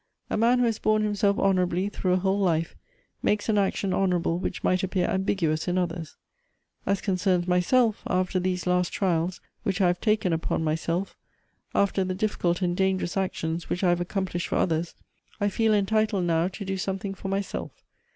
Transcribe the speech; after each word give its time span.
A 0.31 0.35
man 0.35 0.57
who 0.57 0.65
has 0.65 0.79
borne 0.79 1.03
himself 1.03 1.37
honorably 1.37 1.87
through 1.87 2.13
a 2.13 2.17
whole 2.17 2.39
life, 2.39 2.75
makes 3.21 3.49
an 3.49 3.59
action 3.59 3.93
honorable 3.93 4.39
which 4.39 4.63
might 4.63 4.81
appear 4.81 5.07
ambiguous 5.07 5.67
in 5.67 5.77
others. 5.77 6.15
As 6.87 7.01
concerns 7.01 7.47
myself, 7.47 8.01
after 8.07 8.39
these 8.39 8.65
last 8.65 8.91
trials 8.91 9.41
which 9.61 9.79
I 9.79 9.85
have 9.85 10.01
taken 10.01 10.33
upon 10.33 10.63
myself^ 10.63 11.13
after 11.75 12.03
the 12.03 12.15
diffi 12.15 12.39
cult 12.39 12.63
and 12.63 12.75
dangerous 12.75 13.15
actions 13.15 13.69
which 13.69 13.83
I 13.83 13.89
have 13.89 14.01
accomplished 14.01 14.47
for 14.47 14.55
others, 14.55 14.95
I 15.39 15.49
feel 15.49 15.71
entitled 15.71 16.25
now 16.25 16.47
to 16.47 16.65
do 16.65 16.77
something 16.77 17.13
for 17.13 17.27
myself. 17.27 17.83